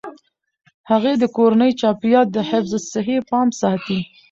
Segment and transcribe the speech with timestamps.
[0.91, 3.99] هغې د کورني چاپیریال د حفظ الصحې پام ساتي.